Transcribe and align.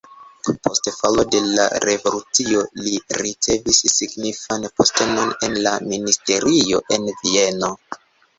Post 0.67 0.87
falo 0.93 1.25
de 1.33 1.41
la 1.57 1.65
revolucio 1.83 2.63
li 2.85 2.93
ricevis 3.19 3.83
signifan 3.99 4.65
postenon 4.81 5.35
en 5.49 5.59
la 5.67 5.75
ministerio 5.93 6.83
en 6.99 7.07
Vieno. 7.23 7.73